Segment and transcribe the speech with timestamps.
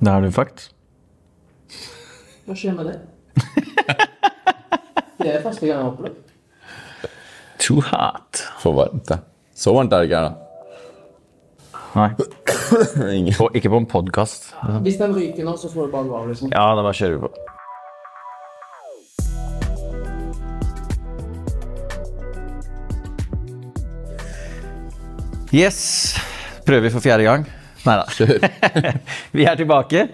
[0.00, 0.70] Det har du sagt.
[2.46, 2.96] Hva skjer med det?
[5.22, 6.18] det er første gang jeg har opplevd.
[7.58, 8.42] Too hot.
[8.60, 9.18] For varmt, det.
[9.56, 10.34] Så varmt er det ikke her, da.
[11.96, 12.10] Nei,
[13.38, 14.50] på, ikke på en podkast.
[14.84, 16.52] Hvis den ryker nå, så får du bare gå av, liksom.
[16.52, 17.30] Ja, da bare kjører vi på.
[25.56, 25.80] Yes.
[26.66, 27.46] Prøver vi for fjerde gang?
[27.86, 28.06] Nei da.
[28.10, 28.46] Kjør.
[29.36, 30.06] Vi er tilbake.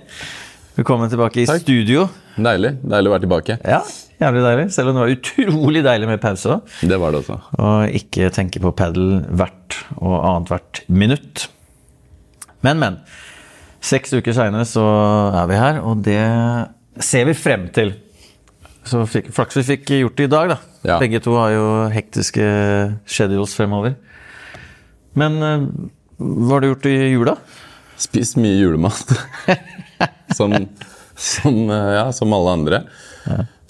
[0.77, 1.63] Velkommen tilbake i Takk.
[1.65, 2.07] studio.
[2.37, 2.75] Deilig.
[2.85, 3.59] Deilig å være tilbake.
[3.69, 3.83] Ja,
[4.23, 4.65] Jævlig deilig.
[4.71, 6.61] Selv om det var utrolig deilig med pause.
[6.87, 7.39] Det var det også.
[7.59, 11.49] Og ikke tenke på padel hvert og annethvert minutt.
[12.63, 13.01] Men, men.
[13.83, 14.85] Seks uker seinere så
[15.41, 16.21] er vi her, og det
[17.03, 17.97] ser vi frem til.
[18.87, 20.61] Så fikk, flaks vi fikk gjort det i dag, da.
[20.87, 21.01] Ja.
[21.03, 22.47] Begge to har jo hektiske
[23.11, 23.97] schedules fremover.
[25.19, 25.67] Men eh,
[26.23, 27.37] hva har du gjort i jula?
[28.03, 29.13] Spist mye julemat.
[30.37, 30.55] som,
[31.15, 32.83] som, eh, ja, som alle andre.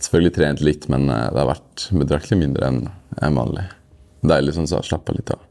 [0.03, 2.81] Selvfølgelig trent litt, men eh, det har vært betraktelig mindre enn
[3.23, 3.67] en vanlig.
[4.27, 5.43] Deilig sånn så slappe litt av.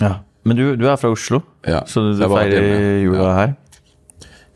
[0.00, 0.12] Ja.
[0.48, 3.32] Men du, du er fra Oslo, Ja, så du, feirer jula Ja.
[3.36, 3.50] her?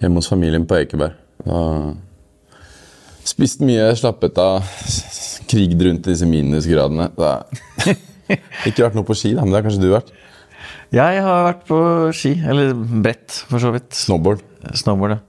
[0.01, 1.19] Hjemme hos familien på Ekeberg.
[1.45, 1.59] Da
[3.29, 4.65] spist mye, slappet av,
[5.51, 7.11] kriget rundt disse minusgradene.
[7.15, 7.99] Det har
[8.71, 10.11] ikke vært noe på ski, da, men det har kanskje du vært?
[10.93, 11.77] Jeg har vært på
[12.17, 13.93] ski, eller brett for så vidt.
[13.97, 14.43] Snowboard.
[14.77, 15.21] Snowboard, ja.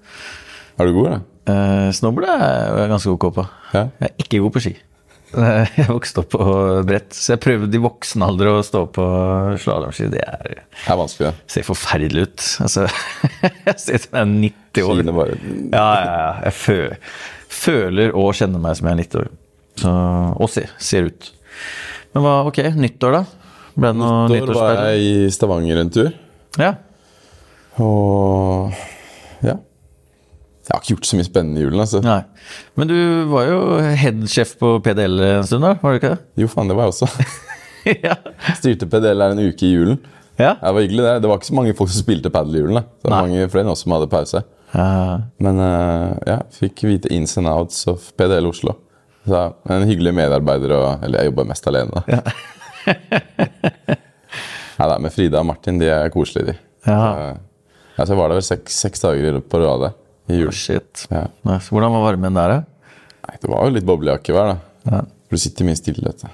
[0.82, 1.20] Er du god, da?
[1.54, 3.46] Eh, snowboard er jeg ganske ok på.
[3.76, 3.86] Ja.
[4.02, 4.74] Jeg er ikke god på ski.
[5.34, 6.44] Eh, Jeg vokste opp på
[6.86, 9.06] brett, så jeg prøvde i voksen alder å stå på
[9.64, 10.10] slalåmski.
[10.14, 11.48] Det er, Det er vanskelig, det.
[11.56, 12.44] ser forferdelig ut.
[12.68, 12.84] Altså,
[13.70, 15.02] jeg ser ut som jeg er 90 år.
[15.16, 16.28] Bare Ja, ja, ja.
[16.50, 16.78] Jeg fø
[17.54, 19.32] føler og kjenner meg som jeg er 90 år.
[19.80, 19.92] Så,
[20.44, 21.32] og ser, ser ut.
[22.14, 23.24] Men hva, ok, nyttår, da?
[23.74, 26.10] Ble det noe Da var jeg i Stavanger en tur.
[26.62, 26.76] Ja.
[27.82, 28.74] Og
[29.44, 29.56] ja.
[30.64, 32.00] Jeg har ikke gjort så mye spennende i julen, altså.
[32.06, 32.22] Nei.
[32.80, 32.96] Men du
[33.34, 33.58] var jo
[34.00, 35.74] headsjef på PDL en stund, da?
[35.82, 36.22] Var du ikke det?
[36.40, 37.26] Jo, faen, det var jeg også.
[38.08, 38.16] ja.
[38.62, 40.00] Styrte PDL her en uke i julen.
[40.40, 40.54] ja.
[40.62, 41.18] Det var hyggelig, det.
[41.26, 42.80] Det var ikke så mange folk som spilte padel i julen.
[42.80, 42.86] da.
[42.88, 43.26] Det var Nei.
[43.28, 44.44] mange flere enn oss som hadde pause.
[44.78, 44.88] ja.
[45.44, 48.78] Men uh, ja, fikk vite ins and outs of PDL Oslo.
[49.28, 52.24] Så, en hyggelig medarbeider, og, eller jeg jobber mest alene, da.
[54.78, 56.56] Nei da, men Frida og Martin de er koselige, de.
[56.90, 57.34] Ja.
[57.96, 59.92] Så, så jeg var der vel seks, seks dager på rad
[60.32, 60.54] i jul.
[60.56, 61.06] Shit.
[61.12, 61.28] Ja.
[61.48, 61.70] Nice.
[61.72, 62.96] Hvordan var varmen der, da?
[63.24, 64.58] Nei, det var jo litt boblejakkevær, da.
[64.90, 65.04] Ja.
[65.28, 66.32] For du sitter mye stille, vet du.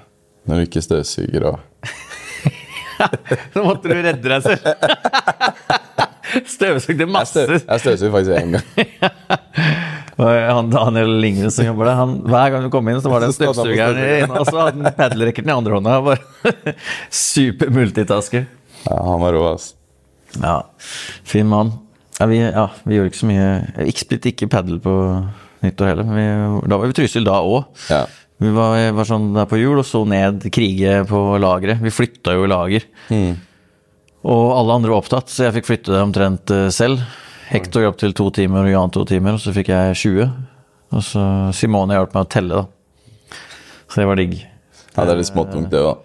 [0.48, 1.60] Når du ikke støvsuger og
[3.54, 4.60] Så måtte du redde deg selv.
[6.54, 7.46] Støvsugde masse.
[7.48, 8.66] jeg støvsuger faktisk én gang.
[10.20, 13.30] Han Daniel Lingren som jobber der, han, hver gang du kom inn, så var det
[13.30, 15.98] en støvsuger i ene, og så hadde han padelracketen i andre hånda.
[16.06, 16.74] Bare
[17.14, 18.48] Super multitasker.
[18.84, 19.72] Ja, han var rå, ass.
[20.38, 20.56] Ja,
[21.26, 21.72] fin mann.
[22.20, 23.44] Ja, vi, ja, vi gjorde ikke så mye
[23.88, 24.92] Ikke spilte ikke padel på
[25.64, 26.04] nyttår heller.
[26.08, 27.62] men Vi, da var vi i Trysil da òg.
[27.88, 28.02] Ja.
[28.40, 31.80] Vi var, var sånn der på jul og så ned krige på lageret.
[31.84, 32.86] Vi flytta jo lager.
[34.20, 37.00] Og alle andre var opptatt, så jeg fikk flytte det omtrent eh, selv.
[37.50, 40.26] Hector opp til to timer og Jan to timer, og så fikk jeg 20.
[40.94, 41.22] Og så
[41.56, 43.38] Simone hjalp meg å telle, da.
[43.90, 44.36] Så det var digg.
[44.94, 46.04] ja, det er litt småtungt, det òg.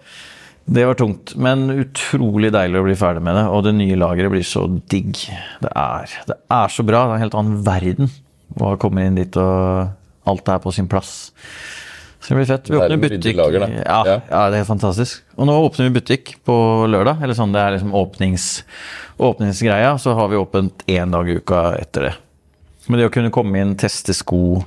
[0.66, 3.44] Det var tungt, men utrolig deilig å bli ferdig med det.
[3.54, 5.12] Og det nye lageret blir så digg.
[5.62, 7.04] Det er, det er så bra.
[7.04, 8.10] Det er en helt annen verden
[8.58, 11.30] å komme inn dit, og alt er på sin plass.
[12.26, 12.70] Så det blir fett.
[12.70, 13.36] Vi er åpner butikk.
[13.38, 14.20] Ja, Ja.
[14.30, 15.20] ja, det er fantastisk.
[15.38, 16.56] Og nå åpner vi butikk på
[16.90, 17.22] lørdag.
[17.22, 18.64] Eller sånn, det er liksom åpnings,
[19.22, 19.92] åpningsgreia.
[20.02, 22.14] Så har vi åpent én dag i uka etter det.
[22.88, 24.64] Men det å kunne komme inn, teste sko,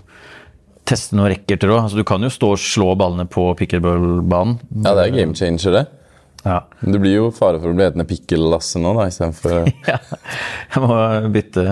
[0.87, 1.83] teste noen racketer òg.
[1.83, 4.61] Altså, du kan jo stå og slå ballene på pickleball-banen.
[4.79, 5.85] Ja, det er game changer, det.
[6.45, 6.61] Ja.
[6.79, 9.97] Men det blir jo fare for å bli hetende Pikkel-Lasse nå, da, istedenfor Ja,
[10.71, 10.99] jeg må
[11.35, 11.65] bytte,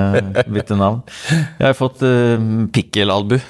[0.52, 1.00] bytte navn.
[1.32, 2.36] Jeg har fått uh,
[2.76, 3.40] pikkelalbu.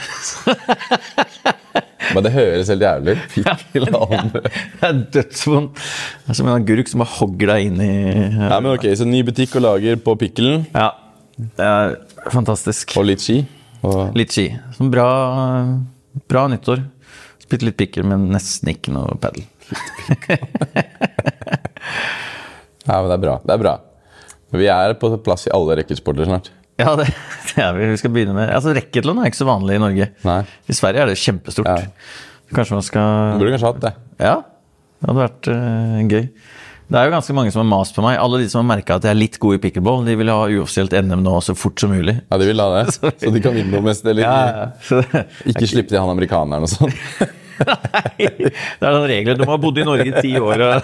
[2.15, 3.23] Men det høres helt jævlig ut.
[3.33, 4.39] Pikkel-Albu.
[4.79, 5.81] Det er dødsvondt.
[6.23, 7.89] Det er som en agurk som bare hogger deg inn i
[8.37, 10.91] Nei, men ok, Så ny butikk og lager på Pikkelen, Ja,
[11.37, 11.95] det er
[12.33, 12.95] fantastisk.
[12.97, 13.41] og litt ski.
[13.85, 14.47] Og Litt ski.
[14.77, 15.07] Som bra,
[16.29, 16.81] bra nyttår.
[17.43, 19.43] Spilte litt pikkel, men nesten ikke noe padel.
[22.87, 23.35] Nei, men det er bra.
[23.43, 23.75] Det er bra.
[24.57, 26.51] Vi er på plass i alle rekkesporter snart.
[26.77, 27.07] Ja, det,
[27.49, 27.89] det er vi.
[27.93, 30.11] Vi skal begynne med Altså, Racketlon er ikke så vanlig i Norge.
[30.27, 30.41] Nei.
[30.69, 31.67] I Sverige er det kjempestort.
[31.67, 31.89] Ja.
[32.53, 33.93] Kanskje man skal Du burde kanskje hatt det.
[34.23, 34.35] Ja,
[34.97, 36.29] det hadde vært uh, gøy.
[36.87, 38.15] Det er jo ganske mange som har mast på meg.
[38.21, 40.37] Alle de som har merka at jeg er litt god i pickleball, de vil ha
[40.47, 42.15] uoffisielt NM nå så fort som mulig.
[42.29, 42.83] Ja, de vil ha det.
[42.95, 44.07] Så de kan vinne noe mest.
[44.07, 44.69] Eller Ja, ja.
[44.87, 45.01] Så,
[45.51, 46.93] ikke slippe til han amerikaneren og sånn.
[47.67, 49.35] nei, det er noen regler.
[49.41, 50.63] De har bodd i Norge i ti år.
[50.63, 50.75] Og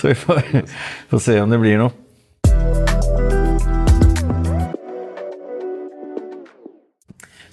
[0.00, 0.40] så vi får,
[1.12, 1.92] får se om det blir noe.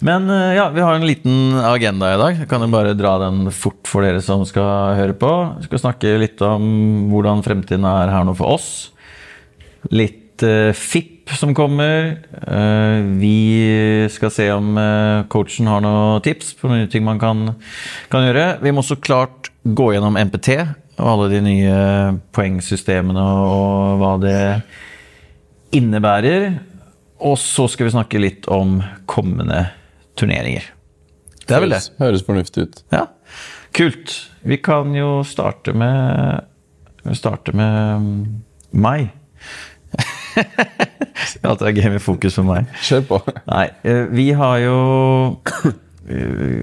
[0.02, 2.40] Men eh, ja, vi har en liten agenda i dag.
[2.42, 5.30] Jeg kan jo bare dra den fort for dere som skal høre på.
[5.60, 8.70] Vi skal snakke litt om hvordan fremtiden er her nå for oss.
[9.94, 12.16] Litt uh, FIP som kommer.
[12.34, 17.52] Uh, vi skal se om uh, coachen har noen tips på noen ting man kan,
[18.10, 18.56] kan gjøre.
[18.66, 20.56] Vi må så klart gå gjennom MPT
[21.02, 21.76] og alle de nye
[22.34, 24.42] poengsystemene og hva det
[25.78, 26.50] innebærer.
[27.22, 29.62] Og så skal vi snakke litt om kommende
[30.22, 30.70] turneringer.
[31.42, 31.82] Det er vel det.
[31.82, 32.82] Høres, høres fornuftig ut.
[32.94, 33.08] Ja,
[33.76, 34.16] kult.
[34.48, 36.48] Vi kan jo starte med
[37.18, 38.26] Starte med mm,
[38.78, 39.08] meg.
[41.50, 42.70] Alt er game i fokus for meg.
[42.86, 43.20] Kjør på.
[43.48, 44.76] Nei, eh, vi har jo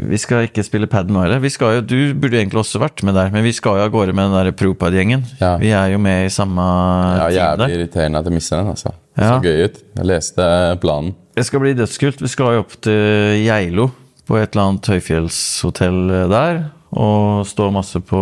[0.09, 1.41] Vi skal ikke spille pad nå heller.
[1.43, 3.93] Vi skal jo, du burde egentlig også vært med der, men vi skal jo av
[3.95, 5.25] gårde med den der Propad-gjengen.
[5.41, 5.55] Ja.
[5.61, 7.75] Vi er jo med i samme Ja, team Jævlig der.
[7.79, 8.71] irriterende at jeg mister den.
[8.75, 8.93] altså.
[9.17, 9.31] Det Ja.
[9.33, 9.81] så gøy ut.
[9.97, 11.15] Jeg leste planen.
[11.37, 12.21] Det skal bli dødskult.
[12.23, 13.91] Vi skal jo opp til Geilo,
[14.29, 16.65] på et eller annet høyfjellshotell der.
[16.93, 18.21] Og stå masse på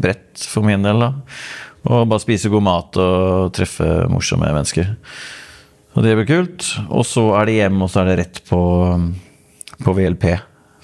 [0.00, 1.12] brett, for min del, da.
[1.86, 4.96] Og bare spise god mat og treffe morsomme mennesker.
[5.96, 6.66] Og det blir kult.
[6.90, 8.60] Og så er det hjem, og så er det rett på,
[9.84, 10.26] på VLP.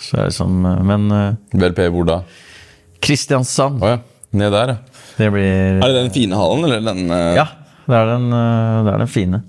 [0.03, 2.21] Så er det som Men eh, VLP hvor da?
[3.03, 3.99] Kristiansand, Oh, ja.
[4.33, 4.77] Ned der, ja.
[5.19, 7.35] det blir Er det den fine hallen, eller den uh...
[7.37, 7.45] Ja,
[7.85, 9.41] det er den, eh, det er den fine.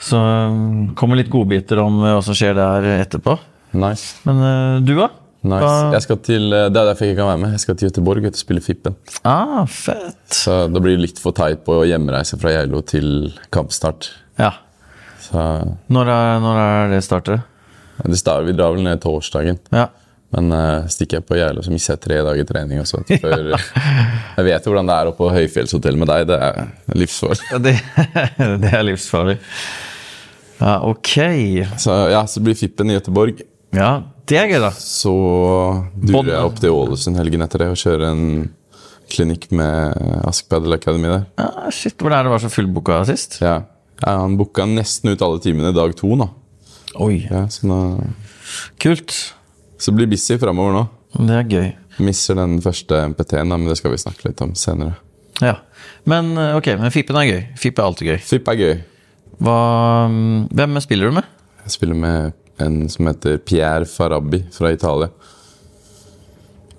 [0.00, 0.58] Så eh,
[0.96, 3.34] kommer litt godbiter om eh, hva som skjer der etterpå.
[3.76, 4.14] Nice.
[4.24, 5.10] Men eh, du, da?
[5.42, 5.60] nice.
[5.66, 7.52] Hva- Jeg skal til, eh, Det er derfor jeg ikke kan være med.
[7.58, 8.96] Jeg skal til Göteborg og spille Fippen.
[9.28, 10.16] Ah, fett.
[10.38, 14.08] Så det blir litt for teit på hjemreise fra Geilo til kampstart.
[14.40, 14.54] Ja.
[15.28, 15.44] Så
[15.92, 17.42] Når er, når er det starter?
[18.04, 19.58] Det starter, Vi drar vel ned torsdagen.
[19.74, 19.88] Ja.
[20.34, 22.80] Men uh, stikker jeg på Geilo, så mister jeg tre dager trening.
[22.84, 26.26] Også, før, jeg vet jo hvordan det er oppe på høyfjellshotell med deg.
[26.28, 27.48] Det er livsfarlig.
[27.52, 27.76] Ja, Det,
[28.64, 29.38] det er livsfarlig.
[30.58, 31.14] Ja, ok.
[31.78, 33.44] Så ja, så blir Fippen i Gøteborg.
[33.74, 33.90] Ja,
[34.28, 34.70] det er gøy, da.
[34.74, 35.12] Så
[35.94, 38.24] durer jeg opp til Ålesund helgen etter det og kjører en
[39.08, 39.96] klinikk med
[40.28, 41.24] Ask Paddle Academy der.
[41.40, 43.38] Ja, shit, Hvor er det var så fullbooka sist?
[43.40, 43.62] Ja.
[44.02, 46.28] ja, Han booka nesten ut alle timene dag to nå.
[46.98, 47.78] Oi, Ja, så nå
[48.82, 49.12] kult.
[49.78, 50.84] så det blir busy framover nå.
[51.28, 51.68] Det er gøy.
[52.02, 54.96] Misser den første MPT-en, men det skal vi snakke litt om senere.
[55.42, 55.56] Ja.
[56.08, 57.40] Men eh, ok, men Fippen er gøy.
[57.58, 58.18] Fipp er alltid gøy.
[58.26, 58.74] Fipp er gøy.
[59.38, 59.56] Hva,
[60.10, 61.26] mm, hvem spiller du med?
[61.64, 65.10] Jeg spiller med en som heter Pierre Farabi fra Italia.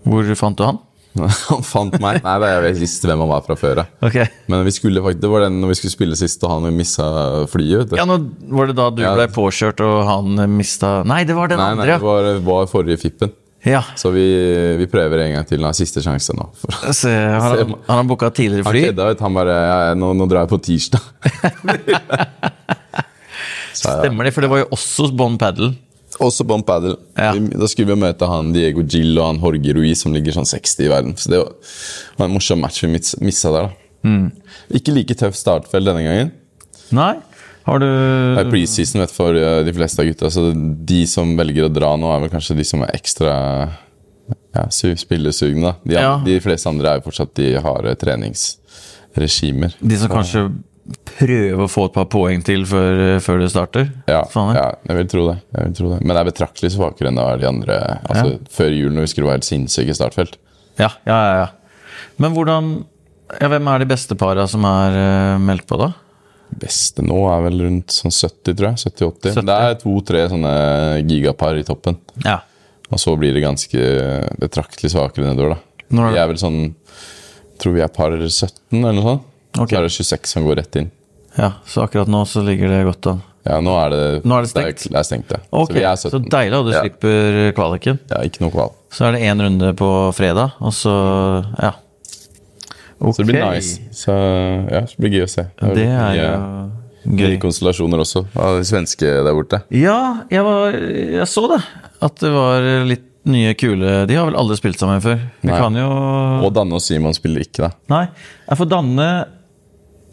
[0.04, 0.80] Hvor fant du han?
[1.50, 2.20] Han fant meg.
[2.24, 3.82] Nei, det jeg visste hvem han var fra før.
[3.82, 3.86] ja.
[4.06, 4.18] Ok.
[4.52, 7.08] Men vi skulle faktisk, det var den når vi skulle spille sist, og han mista
[7.50, 7.96] flyet.
[7.98, 8.20] Ja, nå
[8.60, 9.16] Var det da du Ja.
[9.18, 13.00] ble påkjørt og han mista Nei, det var den Nei, nei, det var, var forrige
[13.02, 13.34] Fippen.
[13.66, 13.82] ja.
[14.00, 14.24] Så vi,
[14.80, 15.60] vi prøver en gang til.
[15.60, 16.46] Han har siste sjanse nå.
[17.02, 18.86] Se, har han, har han booka tidligere han fly?
[18.92, 19.20] kødda ut.
[19.26, 21.04] Han bare ja, nå, 'Nå drar jeg på tirsdag'.
[23.74, 24.00] Så, ja.
[24.02, 25.74] Stemmer det, for det var jo også Bon Paddle.
[26.20, 26.98] Også Bomb padel.
[27.18, 27.32] Ja.
[27.34, 30.86] Da skulle vi møte han Diego Gill og han Jorge Ruiz, som ligger sånn 60
[30.86, 31.16] i verden.
[31.20, 31.54] Så det var,
[32.28, 33.70] en morsom match vi mis- missa der.
[33.70, 34.10] da.
[34.10, 34.32] Mm.
[34.80, 36.32] Ikke like tøff startfelt denne gangen.
[36.96, 37.14] Nei?
[37.68, 40.48] Har du Det er preseason vet, for uh, de fleste av gutta, så
[40.90, 43.34] de som velger å dra nå, er vel kanskje de som er ekstra
[44.56, 45.76] ja, spillesugne.
[45.86, 46.16] De, Ja.
[46.26, 49.76] de fleste andre er jo fortsatt de harde treningsregimer.
[49.82, 50.48] De som kanskje
[51.10, 53.90] prøver å få et par poeng til før, før det starter?
[54.10, 54.22] Ja,
[54.56, 55.38] ja, jeg vil tro det.
[55.56, 56.00] jeg vil tro det.
[56.04, 57.80] Men det er betraktelig svakere enn det er de andre.
[58.10, 60.40] Altså, Før jul, når vi skulle være et sinnssyke startfelt.
[60.80, 61.50] ja, ja, ja, ja.
[62.20, 62.72] Men hvordan
[63.40, 65.92] ja, Hvem er de beste para som er uh, meldt på, da?
[66.60, 68.80] Beste nå er vel rundt sånn 70, tror jeg.
[68.90, 69.36] 70-80.
[69.36, 69.46] 70.
[69.46, 70.54] Det er to-tre sånne
[71.06, 72.00] gigapar i toppen.
[72.26, 72.40] Ja.
[72.90, 73.84] Og så blir det ganske
[74.42, 75.54] betraktelig svakere nedover.
[75.54, 75.86] da.
[75.94, 76.60] Når Vi er vel sånn
[77.60, 79.24] Tror vi er par 17, eller noe sånt.
[79.58, 79.70] Ok.
[79.72, 80.92] Så er det 26 som går rett inn.
[81.38, 83.22] ja, Så akkurat nå så ligger det godt an.
[83.48, 84.84] Ja, nå er det, Nå er det stengt?
[84.92, 85.40] Det er, stengt, ja.
[85.56, 86.82] Ok, Så er Så deilig at du Ja.
[86.84, 88.00] slipper kvaliken.
[88.12, 88.74] Ja, ikke noe kval.
[88.92, 91.72] Så er det én runde på fredag, og så Ja.
[93.02, 93.14] Okay.
[93.14, 93.80] Så det blir nice.
[93.96, 94.12] Så
[94.70, 95.46] ja, det blir gøy å se.
[95.62, 96.26] har Det er jo
[97.06, 97.40] jo Nye gøy.
[97.40, 99.62] konstellasjoner også, av de svenske der borte.
[99.72, 101.64] Ja, jeg, var, jeg så det.
[102.02, 105.16] At det var litt nye, kule De har vel aldri spilt sammen før?
[105.42, 105.60] Vi Nei.
[105.60, 105.88] kan jo
[106.46, 107.72] Og Danne og Simon spiller ikke, da.
[107.90, 108.08] Nei.
[108.58, 109.10] for Danne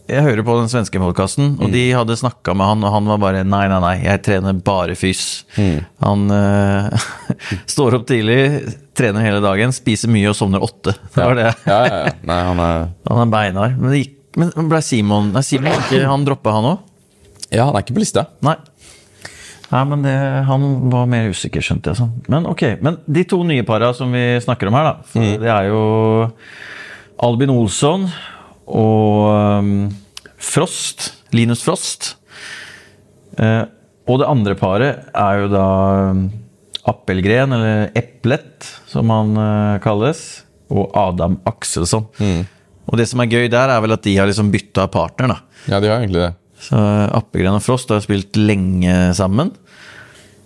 [0.07, 3.19] Jeg hører på den svenske podkasten, og de hadde snakka med han, og han var
[3.19, 5.23] bare Nei, nei, nei, jeg trener bare fys.
[6.05, 7.09] Han uh,
[7.75, 8.39] står opp tidlig,
[8.95, 10.95] trener hele dagen, spiser mye og sovner åtte.
[11.17, 11.49] Det var det.
[11.67, 12.13] Ja, ja, ja.
[12.31, 13.75] Nei, han er Han er beinhard.
[13.81, 16.87] Men, det gikk, men ble Simon Nei, Simon ikke, han droppa, han òg?
[17.51, 18.29] Ja, han er ikke på lista.
[18.47, 18.55] Nei.
[19.73, 20.15] Nei, men det,
[20.47, 21.99] Han var mer usikker, skjønte jeg.
[22.05, 22.15] sånn.
[22.31, 25.19] Men ok, men de to nye para som vi snakker om her, da.
[25.19, 25.29] Mm.
[25.43, 25.83] Det er jo
[27.27, 28.07] Albin Olsson
[28.67, 29.16] og
[30.37, 31.11] Frost.
[31.37, 32.15] Linus Frost.
[33.39, 33.65] Eh,
[34.07, 35.69] og det andre paret er jo da
[36.13, 36.27] um,
[36.87, 40.23] Appelgren, eller Eplet, som han eh, kalles,
[40.71, 42.07] og Adam Akselsson.
[42.87, 45.63] Og det som er gøy der, er vel at de har liksom bytta partner, da.
[45.67, 46.33] Ja, de har egentlig det.
[46.69, 46.79] Så
[47.15, 49.51] Appelgren og Frost har spilt lenge sammen.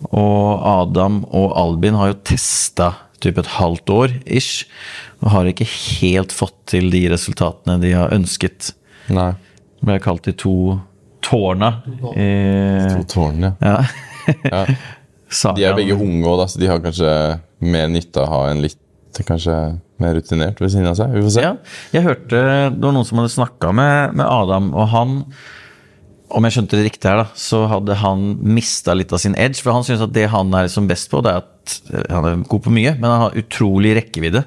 [0.09, 4.65] Og Adam og Albin har jo testa typ et halvt år ish,
[5.21, 8.73] og har ikke helt fått til de resultatene de har ønsket.
[9.17, 9.33] Nei.
[9.81, 10.55] Ble kalt de to
[11.25, 11.71] tårna.
[12.15, 12.31] I,
[12.97, 13.55] To tårnene.
[13.61, 13.77] ja.
[14.53, 14.65] ja.
[15.55, 17.11] De er begge unge òg, så de har kanskje
[17.63, 18.79] mer nytte av å ha en litt
[19.27, 19.55] kanskje
[20.01, 21.15] mer rutinert ved siden av seg.
[21.15, 21.45] Vi får se.
[21.45, 21.55] Ja,
[21.95, 25.17] jeg hørte det var noen som hadde snakka med, med Adam, og han
[26.31, 28.21] om jeg skjønte det riktig her, da, så hadde han
[28.55, 29.59] mista litt av sin edge.
[29.65, 32.45] For han syns at det han er liksom best på, det er at han er
[32.47, 34.45] god på mye, men han har utrolig rekkevidde.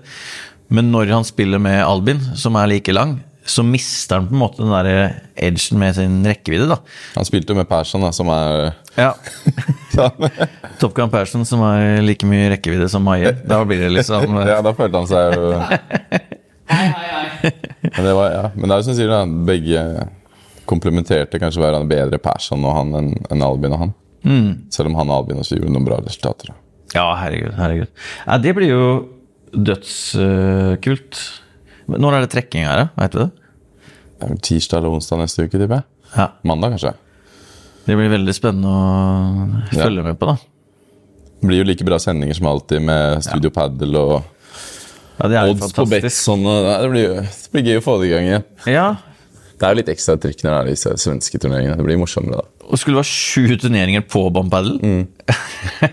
[0.74, 4.40] Men når han spiller med Albin, som er like lang, så mister han på en
[4.40, 6.78] måte den der edgen med sin rekkevidde, da.
[7.18, 9.12] Han spilte jo med Persson, da, som er Ja.
[10.80, 13.34] Top Gun Persson, som har like mye rekkevidde som Maye.
[13.48, 16.88] Da blir det liksom Ja, da følte han seg jo Hei, hei,
[17.44, 17.52] hei.
[17.98, 18.44] Men det, var, ja.
[18.56, 19.24] Men det er jo som sier, da.
[19.50, 19.84] Begge
[20.70, 23.92] komplementerte kanskje hverandre bedre Persson og han enn en Albin og han.
[24.72, 26.54] Selv om han og Albin også gjorde noen bra resultater.
[26.54, 26.60] da.
[26.96, 27.52] Ja, herregud.
[27.58, 27.90] herregud.
[28.24, 28.86] Ja, det blir jo
[29.54, 31.20] dødskult.
[31.88, 32.90] Når er det trekking her?
[32.98, 33.30] Veit du det?
[34.20, 35.84] Det er vel tirsdag eller onsdag neste uke, tipper jeg.
[36.16, 36.28] Ja.
[36.48, 36.94] Mandag, kanskje.
[37.84, 39.84] Det blir veldig spennende å Ja.
[39.84, 40.36] følge med på, da.
[41.42, 44.24] Det blir jo like bra sendinger som alltid med Studio Paddle og
[45.20, 46.26] Ja, det er odds fantastisk.
[46.26, 48.46] på nei, det, blir, det blir gøy å få det i gang igjen.
[48.72, 48.86] Ja,
[49.60, 51.76] Det er jo litt ekstra trykk når det er disse svenske turneringene.
[51.78, 52.48] Det blir morsommere da.
[52.68, 54.80] Og skulle det være sju turneringer på båndpadel?
[54.82, 55.04] Mm.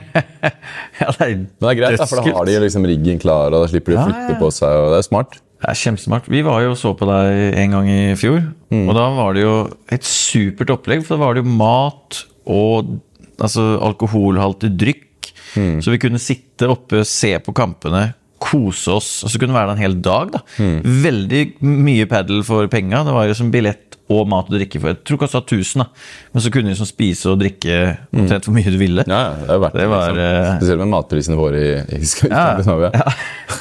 [1.00, 3.50] ja, det er, Men det er greit, da, for da har de liksom riggen klar,
[3.52, 4.38] og da slipper de å Ja, flytte ja.
[4.40, 4.68] på seg.
[4.80, 5.38] og Det er smart.
[5.60, 6.28] Det er kjempesmart.
[6.32, 8.40] Vi var jo og så på deg en gang i fjor,
[8.70, 8.86] Mm.
[8.88, 9.54] og da var det jo
[9.90, 11.02] et supert opplegg.
[11.04, 12.94] For da var det jo mat og
[13.42, 15.30] altså, alkoholhaltig drykk.
[15.58, 15.80] Mm.
[15.82, 19.08] Så vi kunne sitte oppe, se på kampene, kose oss.
[19.26, 20.30] Og så kunne det være der en hel dag.
[20.32, 20.40] da.
[20.62, 20.80] Mm.
[21.04, 23.02] Veldig mye padel for penga.
[23.04, 25.84] Det var jo som billett og mat og drikke for Jeg tror kosta 1000, da.
[26.32, 27.76] Men så kunne du liksom spise og drikke
[28.16, 29.04] omtrent hvor mye du ville.
[29.06, 30.56] Ja, ja, det er verdt Det var, liksom.
[30.62, 32.90] Spesielt med matprisene våre i, i Ja, Skandinavia.
[33.02, 33.12] ja.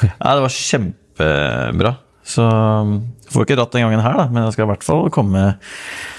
[0.08, 0.54] ja, det var
[1.20, 1.94] kjempebra.
[2.24, 5.08] Så jeg får ikke dratt den gangen her, da, men jeg skal i hvert fall
[5.14, 5.42] komme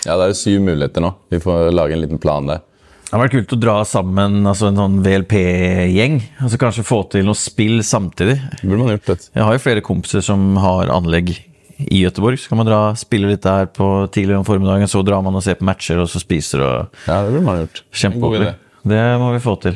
[0.05, 1.13] Ja, det er syv muligheter nå.
[1.31, 2.63] Vi får lage en liten plan der.
[3.11, 6.21] Det har vært kult å dra sammen altså en sånn VLP-gjeng.
[6.39, 8.37] Altså Kanskje få til noe spill samtidig.
[8.61, 9.09] Det burde man gjort.
[9.11, 9.25] Vet.
[9.35, 12.39] Jeg har jo flere kompiser som har anlegg i Gøteborg.
[12.39, 15.43] Så kan man dra spille litt der på tidlig om formiddagen, så drar man og
[15.43, 17.83] ser på matcher, og så spiser og Ja, det burde man gjort.
[17.91, 18.67] Kjempeopplegg.
[18.95, 19.75] Det må vi få til.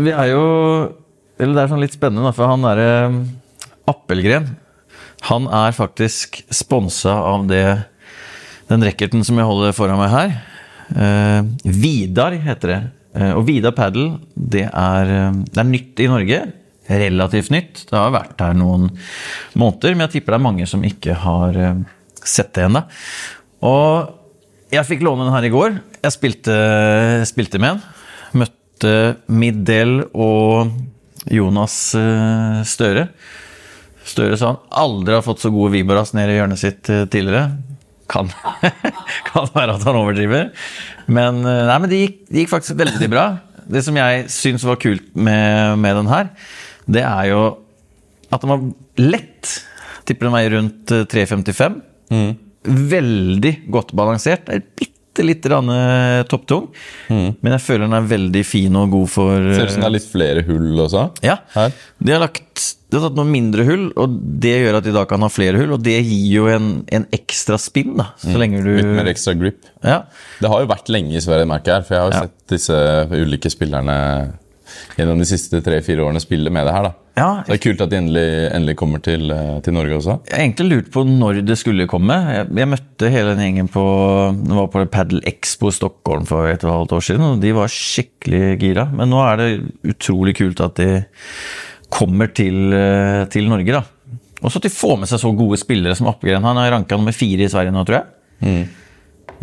[0.00, 0.44] Vi er jo
[1.40, 2.90] Eller det er sånn litt spennende, for han derre
[3.90, 4.50] Appelgren
[5.28, 7.64] Han er faktisk sponsa av det
[8.70, 10.34] den racketen som jeg holder foran meg her.
[10.94, 11.40] Eh,
[11.74, 12.80] Vidar heter det.
[13.18, 16.40] Eh, og Vidar Paddle, det er, eh, det er nytt i Norge.
[16.90, 17.86] Relativt nytt.
[17.90, 18.90] Det har vært her noen
[19.54, 21.82] måneder, men jeg tipper det er mange som ikke har eh,
[22.22, 22.84] sett det ennå.
[23.66, 24.14] Og
[24.70, 25.80] jeg fikk låne den her i går.
[26.02, 26.54] Jeg spilte,
[27.26, 27.82] spilte med den.
[28.80, 30.70] Møtte Middel og
[31.28, 33.10] Jonas eh, Støre.
[34.08, 37.58] Støre sa han aldri har fått så gode Viboras ned i hjørnet sitt eh, tidligere.
[38.08, 38.30] Kan,
[39.28, 40.48] kan være at han overdriver.
[41.12, 43.26] Men, eh, nei, men det, gikk, det gikk faktisk veldig bra.
[43.68, 46.30] Det som jeg syns var kult med, med den her,
[46.88, 47.42] det er jo
[48.32, 48.64] at den var
[49.02, 49.58] lett.
[50.08, 51.82] Tipper den veier rundt eh, 3,55.
[52.64, 54.48] Veldig godt balansert.
[54.48, 55.66] Det er bitte litt grann
[56.30, 56.68] topptung.
[57.10, 57.34] Mm.
[57.42, 59.94] men jeg føler den er veldig fin og god for Ser ut som det er
[59.96, 61.02] litt flere hull også.
[61.26, 61.72] ja, Her.
[61.98, 65.04] de har, lagt, de har tatt noen mindre hull, og det gjør at de da
[65.10, 65.72] kan ha flere hull.
[65.74, 69.34] Og det gir jo en, en ekstra spinn, da, så lenge du Litt mer ekstra
[69.38, 69.66] grip.
[69.82, 70.04] ja.
[70.40, 71.88] Det har jo vært lenge i Sverige, merker jeg.
[71.88, 72.22] For jeg har jo Ja.
[72.28, 72.78] sett disse
[73.10, 73.98] ulike spillerne
[74.96, 76.82] gjennom de siste tre-fire årene spille med det her.
[76.90, 76.92] da.
[77.20, 80.16] Ja, Det er kult at de endelig, endelig kommer til, eh, til Norge også.
[80.30, 82.16] Jeg har egentlig lurt på når det skulle komme.
[82.32, 83.84] Jeg, jeg møtte hele den gjengen på
[84.56, 87.52] var på Paddle Expo i Stockholm for et og et halvt år siden, og de
[87.56, 88.86] var skikkelig gira.
[88.94, 89.50] Men nå er det
[89.92, 90.90] utrolig kult at de
[91.90, 93.84] kommer til, eh, til Norge, da.
[94.40, 96.46] Også at de får med seg så gode spillere som Appegren.
[96.46, 98.68] Han er ranka nummer fire i Sverige nå, tror jeg.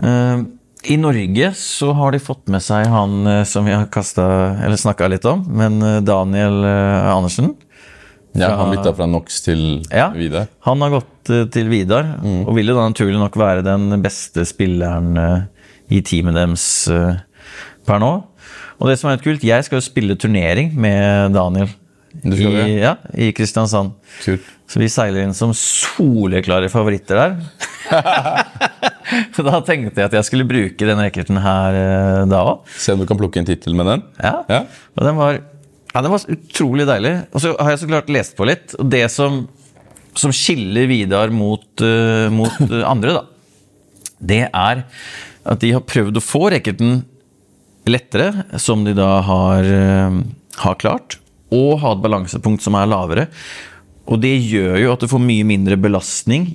[0.01, 0.45] Eh,
[0.93, 5.43] I Norge så har de fått med seg han som vi har snakka litt om,
[5.45, 7.09] men Daniel eh,
[8.37, 8.57] Andersen.
[8.59, 10.09] Ja, Han bytta fra Nox til Ja.
[10.13, 10.47] Vidar.
[10.67, 14.45] Han har gått eh, til Vidar, og vil jo da naturlig nok være den beste
[14.45, 15.41] spilleren eh,
[15.97, 17.17] i teamet deres eh,
[17.87, 18.13] per nå.
[18.77, 21.69] Og det som er litt kult, jeg skal jo spille turnering med Daniel
[22.23, 23.95] i, ja, i Kristiansand.
[24.23, 24.45] Kult.
[24.67, 27.35] Så vi seiler inn som soleklare favoritter der.
[29.47, 31.77] da tenkte jeg at jeg skulle bruke den racketen her
[32.29, 32.67] da òg.
[32.77, 34.03] Se om du kan plukke en tittel med den.
[34.19, 34.33] Ja.
[34.51, 34.63] Ja.
[34.97, 35.39] Og den var,
[35.97, 37.13] ja, den var utrolig deilig.
[37.33, 38.75] Og så har jeg så klart lest på litt.
[38.77, 39.47] Og det som,
[40.13, 43.23] som skiller Vidar mot, uh, mot eh, andre, da,
[44.17, 44.83] det er
[45.47, 47.01] at de har prøvd å få racketen
[47.89, 50.21] lettere, som de da har, uh,
[50.61, 51.17] har klart,
[51.49, 53.27] og ha et balansepunkt som er lavere.
[54.05, 56.51] Og det gjør jo at du får mye mindre belastning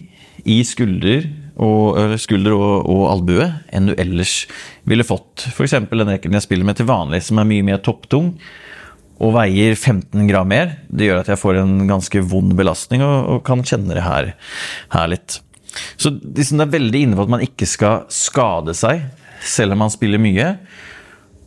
[0.46, 1.26] i skulder
[1.58, 4.44] og, skulder og, og albue enn du ellers
[4.88, 5.48] ville fått.
[5.50, 5.80] F.eks.
[5.82, 8.36] den rekken jeg spiller med til vanlig, som er mye mer topptung
[9.22, 10.76] og veier 15 gram mer.
[10.90, 14.32] Det gjør at jeg får en ganske vond belastning og, og kan kjenne det her,
[14.94, 15.38] her litt.
[15.96, 19.06] Så liksom det er veldig inne på at man ikke skal skade seg,
[19.46, 20.54] selv om man spiller mye.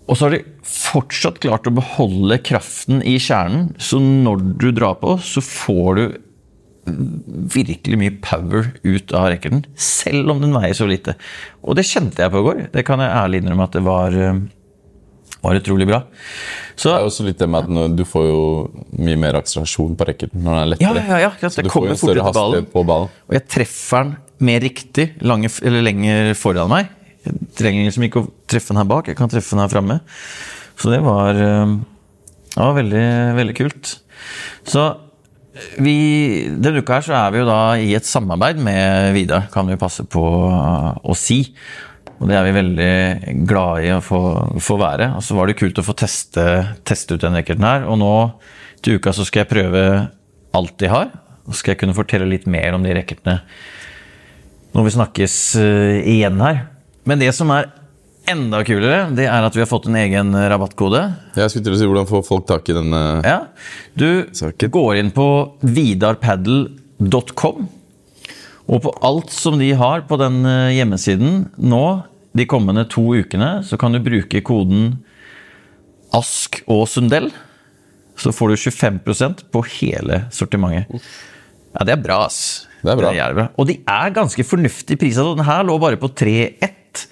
[0.05, 4.99] Og så har de fortsatt klart å beholde kraften i kjernen, så når du drar
[5.01, 6.05] på, så får du
[6.85, 11.15] virkelig mye power ut av racketen, selv om den veier så lite.
[11.65, 12.61] Og det kjente jeg på i går.
[12.75, 14.43] Det kan jeg ærlig innrømme at det var, eh,
[15.45, 16.01] var utrolig bra.
[16.75, 18.41] Så Det er også litt det med at du får jo
[18.99, 21.05] mye mer akselerasjon på racketen når den er lettere.
[21.07, 23.13] ja, ja, ja, Så du får jo en større hastighet på ballen.
[23.29, 24.15] Og jeg treffer den
[24.49, 26.91] mer riktig lange, eller lenger foran meg.
[27.25, 29.99] Jeg trenger liksom ikke å treffe den her bak, jeg kan treffe den her framme.
[30.75, 31.77] Så det var, eh,
[32.51, 33.07] det var veldig,
[33.39, 33.95] veldig kult.
[34.67, 34.83] Så
[35.79, 35.95] vi,
[36.59, 39.79] denne uka her så er vi jo da i et samarbeid med Vidar, kan vi
[39.79, 40.23] passe på
[40.99, 41.45] å si.
[42.25, 42.93] Og det er vi veldig
[43.45, 44.19] glad i å få,
[44.65, 45.11] få være.
[45.13, 46.41] Og så var det kult å få teste,
[46.89, 47.83] teste ut den racketen her.
[47.85, 48.09] Og nå
[48.81, 49.83] til uka så skal jeg prøve
[50.57, 51.11] alt de har.
[51.45, 53.35] Så skal jeg kunne fortelle litt mer om de racketene
[54.75, 56.63] når vi snakkes eh, igjen her.
[57.07, 57.69] Men det som er
[58.33, 61.03] enda kulere, det er at vi har fått en egen rabattkode.
[61.37, 63.37] Jeg skulle til å si hvordan får folk tak i denne Ja,
[63.93, 64.73] Du Saken.
[64.73, 65.27] går inn på
[65.61, 67.69] vidarpaddle.com,
[68.65, 71.83] og på alt som de har på den eh, hjemmesiden nå,
[72.35, 74.97] de kommende to ukene, så kan du bruke koden
[76.15, 77.31] ASK og Sundell.
[78.19, 81.03] Så får du 25% på hele sortimentet.
[81.75, 82.67] Ja, det er bra, ass.
[82.79, 83.11] Det er bra.
[83.15, 83.47] jævlig bra.
[83.59, 85.27] Og de er ganske fornuftig priser.
[85.35, 87.05] Den her lå bare på 3,1.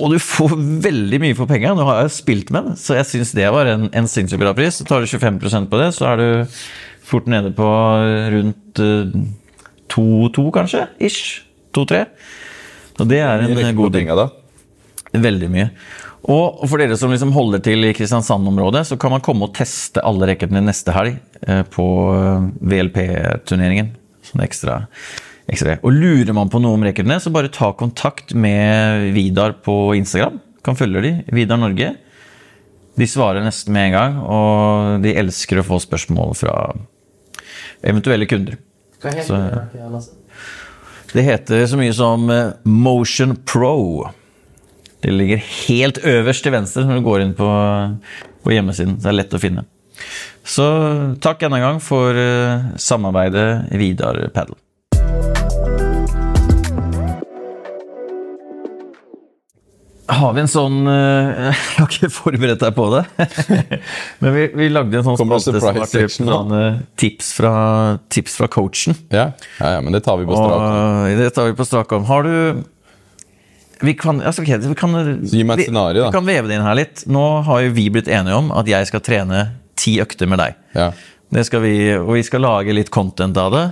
[0.00, 0.56] Og du får
[0.88, 1.72] veldig mye for penga.
[1.76, 4.52] Nå har jeg spilt med den, så jeg syns det var en, en sinnssykt bra
[4.56, 4.80] pris.
[4.80, 6.58] Så tar du 25% på det, så er du
[7.10, 7.68] fort nede på
[8.36, 8.80] rundt
[9.90, 10.84] 2-2, kanskje?
[11.00, 11.40] Ish.
[11.76, 12.04] 2-3.
[13.00, 14.08] Og det er en Rekker god ting.
[14.08, 14.28] da.
[15.12, 15.70] Veldig mye.
[16.30, 20.02] Og for dere som liksom holder til i Kristiansand-området, så kan man komme og teste
[20.04, 21.16] alle racketene neste helg
[21.48, 23.94] eh, på eh, VLP-turneringen.
[24.28, 24.82] Sånn ekstra,
[25.50, 25.78] ekstra.
[25.82, 30.38] Og lurer man på noe om racketene, så bare ta kontakt med Vidar på Instagram.
[30.62, 31.94] Kan følge de, Vidar Norge.
[33.00, 36.54] De svarer nesten med en gang, og de elsker å få spørsmål fra
[37.80, 38.58] eventuelle kunder.
[39.00, 40.04] Hva heter Så- det?
[41.12, 44.08] Det heter så mye som eh, Motion Pro.
[45.00, 47.50] Det ligger helt øverst til venstre når du går inn på,
[48.44, 48.98] på hjemmesiden.
[49.00, 49.66] Det er lett å finne.
[50.46, 50.66] Så
[51.22, 53.48] takk enda en gang for eh, samarbeidet
[53.80, 54.58] Vidar Paddle.
[60.10, 63.02] Har vi en sånn eh, Jeg har ikke forberedt deg på det.
[64.22, 66.34] Men vi, vi lagde en sånn spalte som var typ section nå?
[66.40, 67.52] sånn, eh, tips, fra,
[68.12, 68.98] tips fra coachen.
[69.14, 69.30] Ja.
[69.60, 70.56] ja, ja, men det tar vi på strak.
[70.58, 71.18] arm.
[71.20, 72.06] det tar vi på strak arm.
[72.10, 72.34] Har du
[73.80, 76.04] vi kan, altså, okay, vi kan, vi- scenario.
[76.04, 77.06] Vi kan veve det inn her litt.
[77.08, 79.44] Nå har jo vi blitt enige om at jeg skal trene
[79.80, 80.58] ti økter med deg.
[80.76, 80.90] Ja.
[81.30, 83.64] Det skal vi, og vi skal lage litt content av det.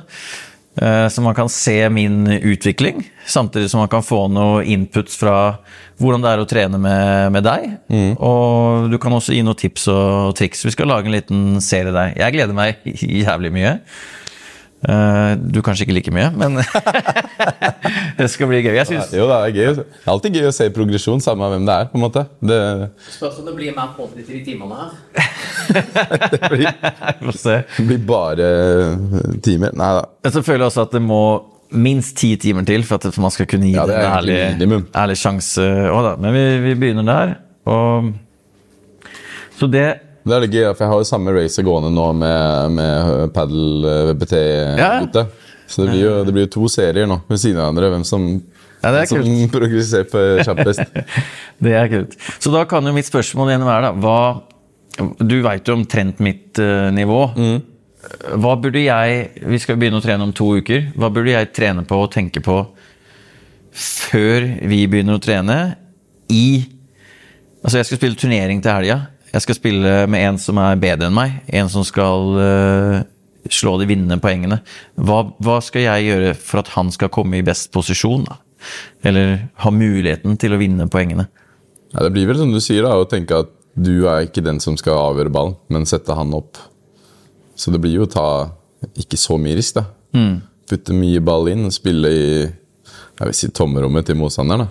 [0.82, 5.58] Eh, Så man kan se min utvikling, samtidig som man kan få noe inputs fra
[5.98, 7.66] hvordan det er å trene med, med deg.
[7.90, 8.12] Mm.
[8.22, 10.64] Og du kan også gi noen tips og triks.
[10.66, 12.14] Vi skal lage en liten serie der.
[12.18, 12.86] Jeg gleder meg
[13.26, 13.74] jævlig mye.
[14.86, 16.60] Eh, Du kanskje ikke like mye, men
[18.18, 18.76] det skal bli gøy.
[18.78, 19.72] Jeg synes, Jo, det er gøy.
[19.80, 21.88] Det er alltid gøy å se progresjon, samme hvem det er.
[21.90, 22.22] på en måte.
[22.40, 22.58] Det,
[23.18, 24.90] Spørs om det blir mer podd i de timene her.
[27.26, 27.56] Får se.
[27.76, 28.48] det blir bare
[29.44, 29.74] timer.
[29.76, 30.04] Nei da.
[30.28, 31.20] Jeg så føler også at det må
[31.68, 34.84] minst ti timer til for at man skal kunne gi Ja, det det en ærlig,
[34.96, 35.66] ærlig sjanse.
[35.92, 36.14] også.
[36.22, 37.34] Men vi, vi begynner der.
[37.68, 38.12] Og,
[39.58, 39.88] så det
[40.28, 43.86] Det er litt gøy, for jeg har jo samme racer gående nå med, med padel
[44.12, 45.26] VBT-gutta.
[45.68, 47.90] Så det blir, jo, det blir jo to serier nå ved siden av hverandre.
[47.96, 48.28] Hvem som,
[48.82, 49.50] Ja, det er som kult.
[49.52, 51.00] progresserer kjappest.
[51.64, 52.14] Det er kult.
[52.38, 56.58] Så da kan jo mitt spørsmål igjen være, da hva, Du veit jo omtrent mitt
[56.62, 57.18] uh, nivå.
[58.38, 60.92] Hva burde jeg Vi skal begynne å trene om to uker.
[60.96, 62.62] Hva burde jeg trene på og tenke på
[63.78, 65.58] før vi begynner å trene
[66.32, 66.64] i
[67.58, 68.96] Altså, jeg skal spille turnering til helga.
[69.32, 71.40] Jeg skal spille med en som er bedre enn meg.
[71.52, 73.00] En som skal uh,
[73.52, 74.60] slå de vinnende poengene.
[74.96, 78.38] Hva, hva skal jeg gjøre for at han skal komme i best posisjon da,
[79.06, 81.28] Eller ha muligheten til å vinne poengene.
[81.92, 84.58] Ja, det blir vel som du sier, da, å tenke at du er ikke den
[84.60, 86.58] som skal avgjøre ballen, men sette han opp.
[87.58, 88.28] Så det blir jo å ta
[88.98, 89.86] ikke så mye risk, da.
[90.68, 92.26] Putte mye ball inn og spille i
[93.18, 94.66] jeg vil si tomrommet til motstanderen.
[94.66, 94.68] da.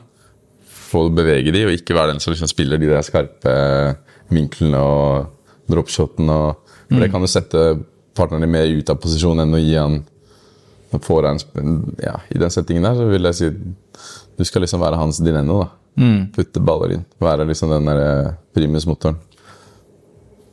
[0.87, 3.55] Få bevege de, og ikke være den som liksom spiller de der skarpe
[4.33, 5.27] vinklene og
[5.71, 6.29] dropshoten.
[6.29, 7.63] Og, for det kan jo sette
[8.17, 9.99] partneren din mer ut av posisjon enn å gi han
[11.03, 11.37] foran
[12.01, 13.49] ja, I den settingen der så vil jeg si
[14.37, 15.59] du skal liksom være hans dineno.
[15.63, 15.69] da.
[16.35, 17.05] Putte baller inn.
[17.19, 19.17] Være liksom den der eh, primusmotoren.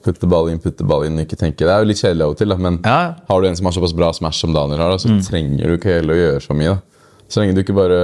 [0.04, 1.64] Putte ball inn, putte ball inn, ikke tenke.
[1.64, 3.14] Det er jo litt kjedelig av og til, da, men Ja.
[3.28, 5.76] har du en som har såpass bra smash som Daniel har, da, så trenger du
[5.78, 6.74] ikke heller å gjøre så mye.
[6.74, 7.04] da.
[7.28, 8.00] Så lenge du ikke bare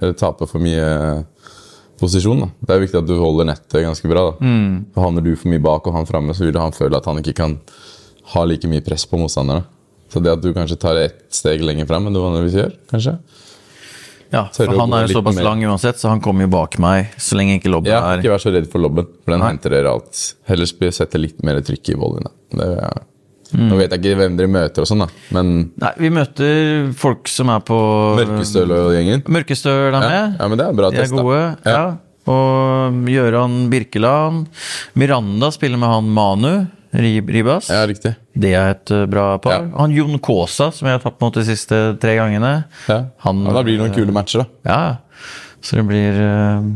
[0.00, 1.24] eller, taper for mye
[2.00, 2.40] posisjon.
[2.44, 2.48] da.
[2.66, 4.28] Det er viktig at du holder nettet ganske bra.
[4.30, 4.52] da.
[4.94, 7.20] For Havner du for mye bak og han framme, så vil han føle at han
[7.22, 7.58] ikke kan
[8.34, 9.64] ha like mye press på motstanderne.
[10.08, 13.18] Så det at du kanskje tar ett steg lenger fram enn du vanligvis gjør, kanskje
[14.32, 15.44] Ja, for han er jo såpass mer.
[15.44, 18.34] lang uansett, så han kommer jo bak meg så lenge ikke lobben ja, er Ikke
[18.34, 19.52] vær så redd for lobben, for den Nei.
[19.54, 20.20] henter dere alt.
[20.48, 22.32] Heller sette litt mer trykk i volleyene.
[22.52, 22.68] Det,
[23.52, 23.60] ja.
[23.70, 27.30] Nå vet jeg ikke hvem dere møter, og sånn da, men Nei, vi møter folk
[27.32, 27.78] som er på
[28.18, 30.36] Mørkestøl og gjengen Mørkestøl er med.
[30.36, 31.16] ja, men det er bra De er test.
[31.16, 31.24] da.
[31.24, 31.44] gode.
[31.64, 31.72] Ja.
[31.72, 31.86] Ja.
[32.28, 34.48] Og Gøran Birkeland.
[35.00, 37.68] Miranda spiller med han Manu Ribas.
[37.72, 38.14] Ja, riktig.
[38.32, 39.52] Det er et uh, bra par.
[39.52, 39.78] Ja.
[39.80, 42.52] Han Jon Kaasa, som jeg har tapt mot de siste tre gangene.
[42.88, 43.02] Ja.
[43.24, 44.46] Han- ja, da blir det noen kule matcher, da.
[44.68, 45.24] Ja,
[45.60, 46.68] så det blir uh,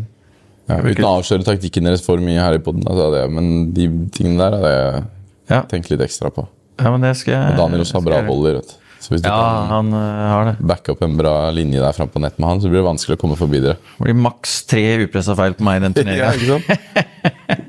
[0.68, 2.84] Ja, uten å avsløre taktikken deres for mye her i poden,
[3.32, 5.04] men de tingene der hadde jeg
[5.52, 5.62] ja.
[5.68, 6.46] tenkt litt ekstra på.
[6.80, 8.54] Ja, men det skal jeg Og Daniel også har bra voller.
[8.60, 8.78] vet.
[9.02, 10.54] Så hvis du Ja, kan han uh, har det.
[10.62, 13.16] backe opp en bra linje der fram på nett med han, så blir det vanskelig
[13.18, 13.74] å komme forbi dere.
[13.98, 16.32] Det blir maks tre upressa feil på meg i den turneringa.
[16.38, 17.68] ikke sant?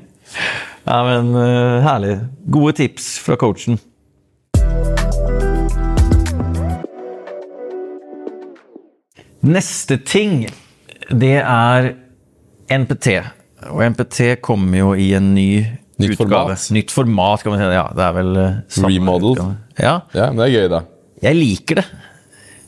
[0.84, 2.18] Ja, men uh, herlig.
[2.52, 3.78] Gode tips fra coachen.
[9.44, 10.46] Neste ting,
[11.10, 11.90] det er
[12.72, 13.18] NPT.
[13.70, 15.48] Og NPT kommer jo i en ny
[15.98, 16.28] Nytt utgave.
[16.56, 16.70] format.
[16.74, 17.68] Nytt format, kan man si.
[17.76, 18.32] Ja, det er vel
[18.68, 19.38] samme Remodeled.
[19.38, 19.56] utgave.
[19.78, 20.80] Ja, Ja, men det er gøy, da.
[21.22, 21.84] jeg liker det.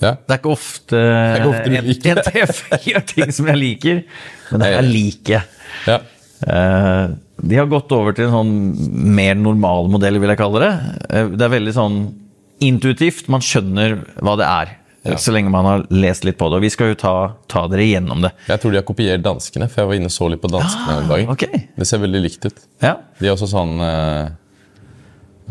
[0.00, 0.10] Ja.
[0.12, 2.24] Det er ikke ofte, er ikke ofte du liker det.
[2.26, 2.58] NTF
[2.90, 4.02] gjør ting som jeg liker,
[4.52, 5.42] men det her liker jeg.
[5.88, 5.98] Ja.
[6.46, 7.06] Eh,
[7.46, 8.52] de har gått over til en sånn
[9.16, 10.72] mer normal modell, vil jeg kalle det.
[11.10, 11.96] Eh, det er veldig sånn
[12.64, 13.26] intuitivt.
[13.32, 14.74] Man skjønner hva det er,
[15.12, 15.16] Ja.
[15.20, 16.58] så lenge man har lest litt på det.
[16.58, 17.14] Og vi skal jo ta,
[17.50, 18.32] ta dere gjennom det.
[18.48, 20.94] Jeg tror de har kopiert danskene, for jeg var inne og så litt på danskene
[20.94, 21.28] ah, en dag.
[21.36, 21.62] Okay.
[21.76, 22.62] Det ser veldig likt ut.
[22.84, 22.94] Ja.
[23.20, 24.32] De er også sånn uh,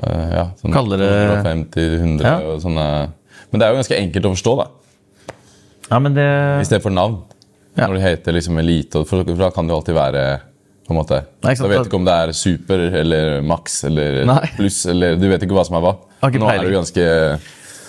[0.01, 1.13] Ja, sånn Kaller det-
[1.43, 2.35] 150-100 Ja.
[2.51, 2.87] og sånne
[3.51, 4.67] Men det er jo ganske enkelt å forstå, da.
[5.91, 6.27] ja, men det
[6.61, 7.21] I stedet for navn.
[7.75, 7.87] Ja.
[7.87, 10.25] Når det heter liksom Elite, for da kan det jo alltid være
[10.85, 14.21] på en måte Nei, Da vet du ikke om det er super eller max eller
[14.55, 15.95] pluss, eller du vet ikke hva som er hva.
[16.21, 17.05] Nå er jo ganske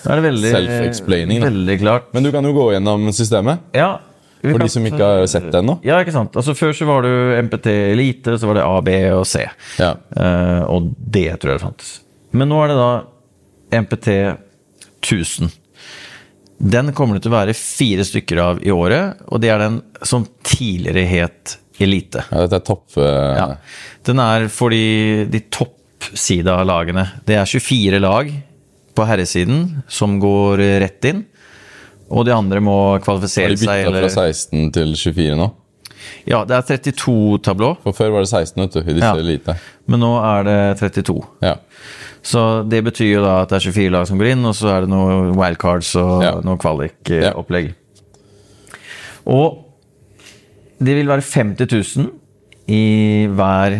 [0.03, 1.41] Da er det veldig Self-explaining.
[1.43, 2.11] Veldig klart.
[2.13, 3.99] Men du kan jo gå gjennom systemet, Ja.
[4.41, 5.79] for de som ikke har sett det ennå.
[5.83, 6.35] Ja, ikke sant.
[6.37, 7.13] Altså Før så var det
[7.47, 9.45] MPT Elite, så var det A, B og C.
[9.81, 9.95] Ja.
[10.15, 11.93] Uh, og det tror jeg det fantes.
[12.37, 12.91] Men nå er det da
[13.81, 14.07] MPT
[15.01, 15.51] 1000.
[16.57, 19.81] Den kommer det til å være fire stykker av i året, og det er den
[20.05, 22.23] som tidligere het Elite.
[22.31, 22.87] ja, dette er topp...
[22.97, 23.03] Uh...
[23.37, 23.47] Ja.
[24.07, 27.03] Den er for de, de toppsida lagene.
[27.27, 28.31] Det er 24 lag
[28.97, 31.23] på herresiden som går rett inn.
[32.09, 33.67] Og de andre må kvalifisere seg.
[33.67, 35.49] Har de bytta fra 16 til 24 nå?
[36.29, 39.15] ja, det er 32 tablå, For før var det 16, vet du, i disse Ja.
[39.19, 39.55] elite.
[39.87, 41.17] men nå er det 32.
[41.43, 41.55] Ja.
[42.23, 44.69] Så det betyr jo da at det er 24 lag som går inn, og så
[44.77, 46.31] er det noen wildcards og Ja.
[46.43, 47.73] noe kvalik-opplegg.
[49.27, 49.63] Og
[50.79, 52.11] det vil være 50 000
[52.67, 53.77] i hver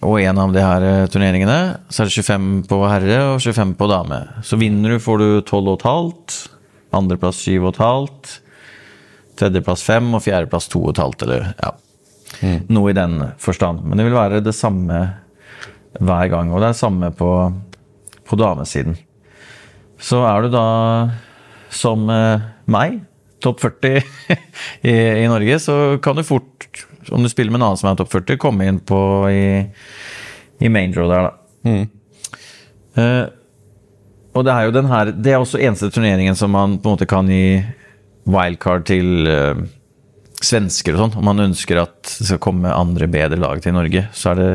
[0.00, 1.58] og en av de her eh, turneringene.
[1.92, 4.20] Så er det 25 på herre og 25 på dame.
[4.46, 6.38] Så vinner du, får du 12,5.
[6.96, 8.38] Andreplass 7,5.
[9.40, 11.72] Tredjeplass 5 og fjerdeplass 2,5, eller ja.
[12.72, 13.84] Noe i den forstand.
[13.84, 15.02] Men det vil være det samme
[16.00, 16.50] hver gang.
[16.50, 17.30] Og det er det samme på,
[18.28, 18.96] på damesiden.
[20.02, 20.66] Så er du da
[21.72, 23.00] som eh, meg,
[23.42, 24.00] topp 40
[24.90, 26.66] i, i Norge, så kan du fort,
[27.10, 28.98] om du spiller med en annen som er topp 40, komme inn på
[29.32, 29.44] i,
[30.62, 31.76] i main draw der, da.
[33.02, 33.24] Eh,
[34.32, 36.96] og det er jo den her Det er også eneste turneringen som man på en
[36.96, 37.62] måte kan gi
[38.28, 39.58] wildcard til uh,
[40.42, 41.16] svensker og sånn.
[41.18, 44.50] Om man ønsker at det skal komme andre bedre lag til Norge, så er det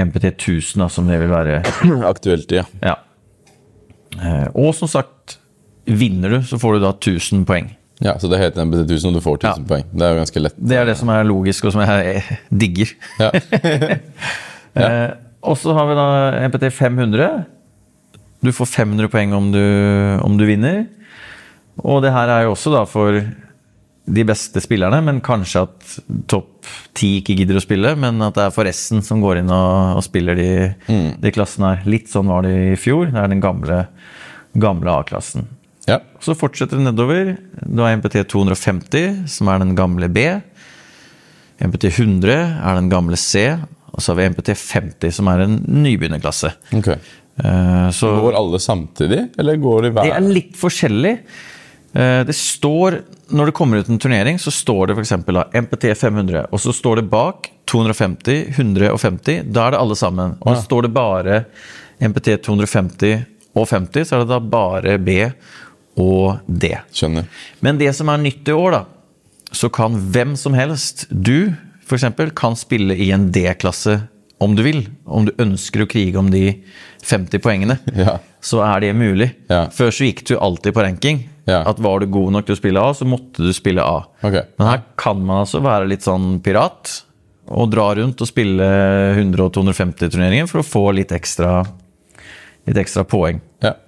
[0.00, 1.60] MPT 1000 da, som det vil være.
[2.12, 2.64] Aktuelt, ja.
[2.80, 2.96] Ja.
[4.16, 5.36] Uh, og som sagt,
[5.84, 7.68] vinner du, så får du da 1000 poeng.
[8.02, 8.16] Ja.
[8.18, 9.68] Så det heter MBT 1000, og du får 1000 Ja.
[9.70, 9.84] poeng.
[9.92, 10.56] Det er jo ganske lett.
[10.58, 12.22] Det er det som er logisk, og som jeg
[12.64, 12.94] digger.
[14.72, 14.86] Ja.
[14.88, 15.10] Eh,
[15.44, 16.04] og så har vi da
[16.48, 17.26] MPT 500.
[18.42, 19.60] Du får 500 poeng om du,
[20.24, 20.86] om du vinner.
[21.82, 23.18] Og det her er jo også da for
[24.12, 25.92] de beste spillerne, men kanskje at
[26.30, 26.66] topp
[26.98, 29.98] ti ikke gidder å spille, men at det er for resten som går inn og,
[30.00, 30.48] og spiller de,
[31.22, 31.84] de klassene her.
[31.90, 33.12] Litt sånn var det i fjor.
[33.12, 33.84] Det er den gamle,
[34.58, 35.46] gamle A-klassen.
[35.88, 35.98] Ja.
[36.22, 37.36] Så fortsetter det nedover.
[37.66, 40.26] Du har MPT 250, som er den gamle B.
[41.62, 43.48] MPT 100 er den gamle C.
[43.92, 46.52] Og så har vi MPT 50, som er en nybegynnerklasse.
[46.78, 46.88] Ok.
[46.94, 50.02] Eh, Så Går alle samtidig, eller går de hver?
[50.04, 51.18] det er litt forskjellig.
[51.94, 55.12] Eh, Det står, Når det kommer ut en turnering, så står det f.eks.
[55.54, 59.42] MPT 500, og så står det bak 250, 150.
[59.52, 60.36] Da er det alle sammen.
[60.42, 60.60] Og ja.
[60.60, 61.44] står det bare
[62.00, 63.24] MPT 250
[63.56, 65.32] og 50, så er det da bare B
[66.00, 66.72] og D.
[66.94, 67.26] Skjønner.
[67.60, 68.82] Men det som er nytt i år, da,
[69.52, 71.52] så kan hvem som helst, du
[71.84, 72.06] f.eks.,
[72.38, 73.98] kan spille i en D-klasse
[74.42, 74.86] om du vil.
[75.06, 76.62] Om du ønsker å krige om de
[77.04, 78.16] 50 poengene, Ja.
[78.40, 79.32] så er det mulig.
[79.50, 79.66] Ja.
[79.74, 81.28] Før så gikk du alltid på ranking.
[81.46, 81.64] Ja.
[81.66, 84.04] At var du god nok til å spille A, så måtte du spille A.
[84.22, 84.46] Okay.
[84.58, 87.02] Men her kan man altså være litt sånn pirat
[87.52, 88.62] og dra rundt og spille
[89.18, 91.64] 100- og 250-turneringer for å få litt ekstra,
[92.70, 93.40] litt ekstra poeng,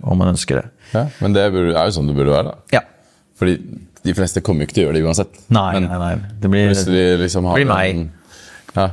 [0.03, 0.67] om man ønsker det.
[0.95, 2.79] Ja, men det er jo sånn det burde være, da.
[2.79, 2.85] Ja.
[3.39, 3.57] Fordi
[4.05, 5.41] de fleste kommer jo ikke til å gjøre det uansett.
[5.55, 6.35] Nei, men nei, nei.
[6.43, 7.95] Det blir, hvis de liksom har blir meg.
[7.95, 8.89] en ja,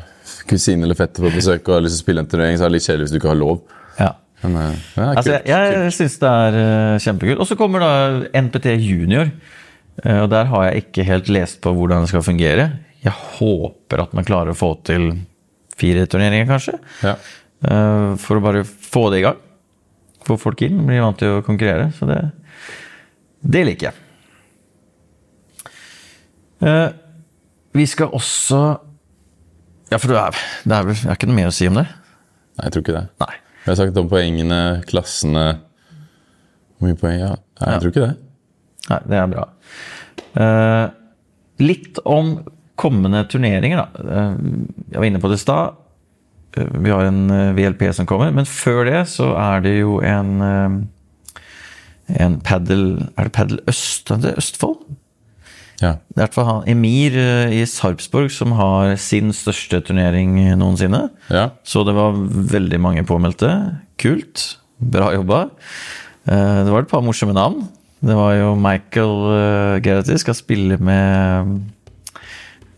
[0.50, 2.72] kusine eller fetter på besøk og har lyst til å spille en turnering, så er
[2.72, 3.64] det litt kjedelig hvis du ikke har lov.
[4.00, 4.12] ja.
[4.42, 7.42] Men ja, kult, Altså, jeg jeg syns det er uh, kjempekult.
[7.44, 7.92] Og så kommer da
[8.42, 9.30] NPT junior.
[10.02, 12.66] Uh, og der har jeg ikke helt lest på hvordan det skal fungere.
[13.06, 15.12] Jeg håper at man klarer å få til
[15.78, 16.80] fire turneringer, kanskje.
[17.06, 17.16] Ja.
[17.62, 19.38] Uh, for å bare få det i gang.
[20.32, 20.80] Få folk inn.
[20.88, 21.89] Bli vant til å konkurrere.
[21.98, 22.22] Så det,
[23.44, 24.08] det liker jeg.
[26.62, 26.89] Eh,
[27.74, 28.62] vi skal også
[29.91, 30.38] Ja, for det er,
[30.70, 31.88] det er vel det er ikke noe mer å si om det?
[31.89, 33.06] Nei, jeg tror ikke det.
[33.24, 33.34] Nei.
[33.62, 35.46] Jeg har sagt om poengene, klassene
[36.78, 37.17] Hvor mye poeng?
[37.20, 37.34] Ja.
[37.60, 38.13] Nei, jeg tror ikke det.
[38.91, 39.46] Nei, det er bra.
[40.41, 40.86] Eh,
[41.62, 42.34] litt om
[42.82, 44.06] kommende turneringer, da.
[44.06, 44.32] Eh,
[44.94, 45.81] jeg var inne på det i stad.
[46.58, 50.32] Vi har en eh, VLP som kommer, men før det så er det jo en
[50.44, 50.80] eh,
[52.20, 54.12] en paddle Er det Paddle Øst?
[54.12, 54.82] Er det Østfold?
[55.82, 55.94] Ja.
[56.12, 60.36] Det er i hvert fall han Emir eh, i Sarpsborg som har sin største turnering
[60.60, 61.06] noensinne.
[61.32, 61.50] ja.
[61.64, 62.20] Så det var
[62.52, 63.54] veldig mange påmeldte.
[64.02, 64.58] Kult.
[64.82, 65.46] Bra jobba.
[66.26, 67.64] Det var et par morsomme navn.
[68.02, 71.62] Det var jo Michael Gerrity skal spille med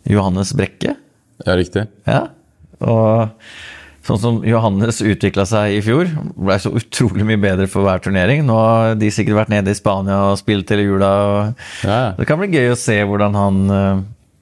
[0.07, 0.95] Johannes Brekke.
[1.45, 1.87] ja, riktig.
[2.07, 2.27] Ja.
[2.81, 3.29] Og
[4.03, 8.41] sånn som Johannes utvikla seg i fjor, ble så utrolig mye bedre for hver turnering.
[8.47, 11.11] Nå har de sikkert vært nede i Spania og spilt hele jula.
[11.27, 14.01] Og Ja, det kan bli gøy å se hvordan han eh,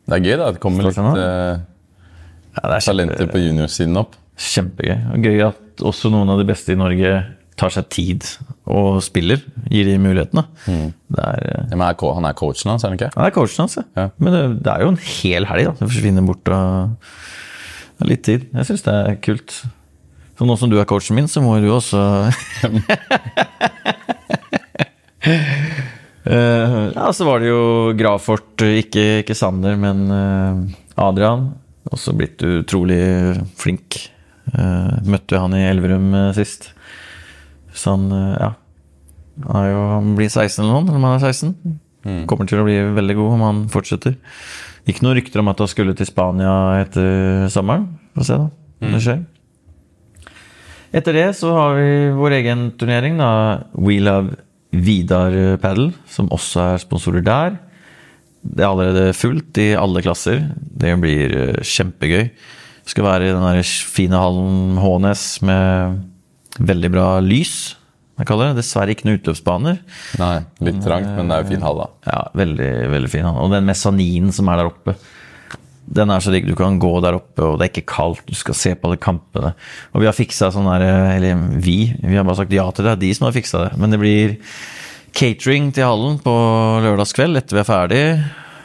[0.10, 1.60] Det er gøy da, det kommer litt eh,
[2.58, 4.18] ja, er talenter på juniorsiden opp.
[4.42, 4.98] kjempegøy.
[5.14, 7.14] Og gøy at også noen av de beste i Norge
[7.62, 8.26] tar seg tid
[8.66, 9.44] og spiller.
[9.70, 10.42] Gir de mulighetene.
[10.66, 13.12] Det er, eh, Ja, men er, han er coachen hans, er han ikke?
[13.14, 13.84] han er coachen hans, ja.
[13.96, 14.08] Ja.
[14.18, 15.70] Men det, det er jo en hel helg.
[15.70, 15.76] da.
[15.84, 17.12] Det forsvinner bort og
[18.08, 18.48] litt tid.
[18.54, 19.56] Jeg syns det er kult.
[20.40, 22.02] Så nå som du er coachen min, så må du også
[26.24, 31.48] Eh, Ja, så var det jo Grafort, ikke, ikke Sander, men eh, Adrian.
[31.92, 33.02] Også blitt utrolig
[33.60, 33.98] flink.
[34.54, 36.72] Eh, møtte han i Elverum eh, sist.
[37.74, 38.52] Så han, eh, ja
[39.48, 41.56] Han, jo, han blir 16 eller noe når han er 16.
[42.30, 44.16] Kommer til å bli veldig god om han fortsetter.
[44.90, 47.88] Ikke noen rykter om at han skulle til Spania etter sommeren.
[48.18, 48.50] Få se, da.
[48.82, 48.94] Mm.
[48.96, 49.20] det skjer.
[50.92, 53.32] Etter det så har vi vår egen turnering, da.
[53.78, 54.40] We Love
[54.72, 57.60] Vidar Paddle, som også er sponsorer der.
[58.42, 60.48] Det er allerede fullt i alle klasser.
[60.58, 62.32] Det blir eh, kjempegøy.
[62.90, 66.02] Skal være i den fine hallen Hånes med
[66.60, 67.76] veldig bra lys.
[68.22, 68.60] Jeg kaller det.
[68.62, 69.80] Dessverre ikke noen utløpsbaner.
[70.22, 70.36] Nei,
[70.68, 71.88] litt trangt, men det er jo fin hall, da.
[72.12, 73.26] Ja, veldig, veldig fin.
[73.28, 73.40] hall.
[73.42, 74.96] Og den mesaninen som er der oppe,
[75.92, 76.46] den er så digg.
[76.48, 78.22] Du kan gå der oppe, og det er ikke kaldt.
[78.30, 79.56] Du skal se på alle kampene.
[79.92, 80.86] Og vi har fiksa sånn der
[81.18, 82.94] Eller vi, vi har bare sagt ja til det.
[82.94, 83.74] Det er de som har fiksa det.
[83.82, 84.38] Men det blir
[85.18, 86.32] catering til hallen på
[86.86, 88.04] lørdagskveld etter vi er ferdig.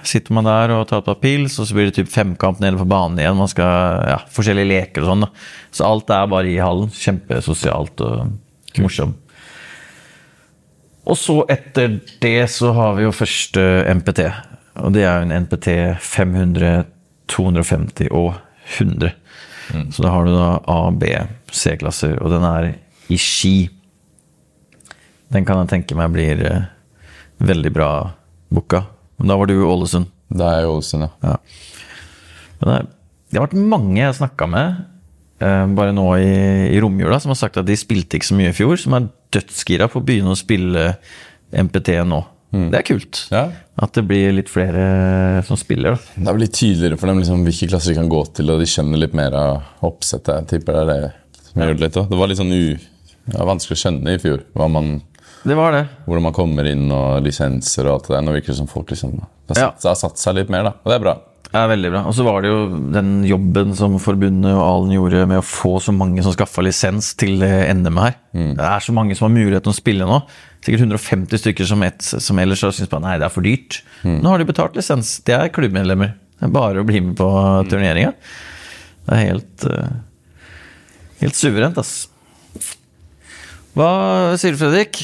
[0.06, 2.78] Sitter man der og tar et par pils, og så blir det typ femkamp nede
[2.78, 3.34] på banen igjen.
[3.40, 5.24] Man skal, ja, Forskjellige leker og sånn.
[5.26, 5.32] da.
[5.74, 6.92] Så alt er bare i hallen.
[6.94, 8.36] Kjempesosialt og
[8.78, 9.18] morsomt.
[11.06, 13.62] Og så etter det så har vi jo første
[13.94, 14.24] MPT.
[14.82, 15.68] Og det er jo en NPT
[16.02, 16.84] 500,
[17.30, 18.34] 250 og
[18.78, 19.12] 100.
[19.94, 21.10] Så da har du da A, B,
[21.54, 22.72] C-klasser, og den er
[23.12, 23.68] i ski.
[25.34, 26.66] Den kan jeg tenke meg blir eh,
[27.42, 27.90] veldig bra
[28.54, 28.84] booka.
[29.18, 30.10] Men da var du i Ålesund.
[30.30, 31.38] Da er jeg i Ålesund, ja.
[32.60, 32.76] Men det,
[33.30, 34.84] det har vært mange jeg har snakka med,
[35.38, 36.30] bare nå i,
[36.72, 39.10] i romjula, som har sagt at de spilte ikke så mye i fjor, som er
[39.36, 40.94] dødsgira på å begynne å spille
[41.52, 42.22] MPT nå.
[42.56, 43.26] Det er kult.
[43.34, 43.48] Ja.
[43.82, 46.14] At det blir litt flere som spiller, da.
[46.14, 48.62] Det er vel litt tydeligere for dem liksom, hvilke klasser de kan gå til, og
[48.62, 50.32] de skjønner litt mer av oppsettet.
[50.38, 52.08] Jeg tipper det er det som gjør det litt òg.
[52.12, 52.62] Det var litt sånn u,
[53.34, 54.92] ja, vanskelig å skjønne i fjor hva man,
[55.42, 55.84] Det var det.
[56.06, 58.24] hvordan man kommer inn, og lisenser og alt det der.
[58.24, 59.90] Nå virker det som folk liksom, det har, satt, ja.
[59.90, 60.76] har satt seg litt mer, da.
[60.80, 61.16] Og det er bra.
[61.52, 62.00] Ja, veldig bra.
[62.10, 65.76] Og så var det jo den jobben som forbundet og Alen gjorde med å få
[65.80, 68.16] så mange som skaffa lisens til NM her.
[68.34, 70.18] Det er så mange som har mulighet til å spille nå.
[70.66, 73.78] Sikkert 150 stykker som, et, som ellers har syntes på nei, det er for dyrt.
[74.02, 75.14] Nå har de betalt lisens.
[75.24, 76.16] De er klubbmedlemmer.
[76.36, 77.30] Det er bare å bli med på
[77.70, 78.10] turneringa.
[79.06, 79.94] Det er helt eh,
[81.22, 82.10] Helt suverent, ass.
[83.76, 83.88] Hva
[84.36, 84.98] sier du, Fredrik?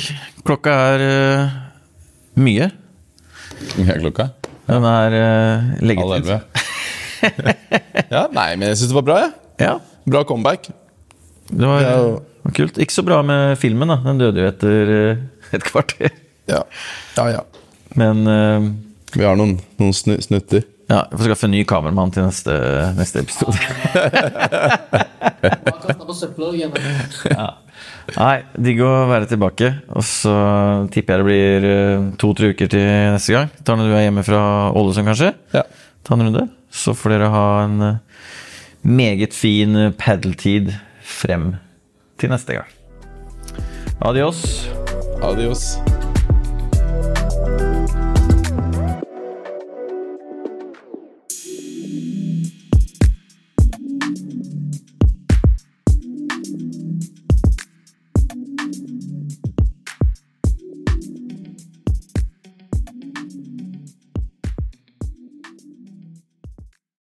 [0.44, 1.54] Klokka er eh,
[2.36, 2.68] mye.
[3.78, 4.26] Mye er klokka?
[4.68, 6.40] Den er uh, Halv elleve.
[8.12, 9.32] ja, nei, men jeg syns det var bra, jeg.
[9.62, 9.74] Ja.
[10.08, 10.70] Bra comeback.
[11.52, 11.96] Det var, Ja,
[12.42, 12.78] var kult.
[12.82, 13.98] Ikke så bra med filmen, da.
[14.06, 15.22] Den døde jo etter uh,
[15.54, 16.14] et kvarter.
[16.50, 16.62] Ja,
[17.18, 17.26] ja.
[17.36, 17.42] ja.
[17.98, 18.70] Men uh,
[19.14, 20.64] Vi har noen, noen snu, snutter.
[20.90, 22.56] ja, jeg får skaffe en ny kameramann til neste,
[22.98, 23.56] neste episode.
[27.22, 27.48] Bare
[28.16, 29.70] Nei, digg å være tilbake.
[29.94, 30.34] Og så
[30.92, 33.52] tipper jeg det blir eh, to-tre uker til neste gang.
[33.62, 34.42] Tar når du er hjemme fra
[34.76, 35.32] Ålesund, kanskje.
[35.54, 35.64] Ja.
[36.02, 36.46] Ta en runde.
[36.72, 38.28] Så får dere ha en eh,
[38.82, 41.54] meget fin padeltid frem
[42.18, 42.78] til neste gang.
[44.02, 44.46] Adios.
[45.22, 45.76] Adios.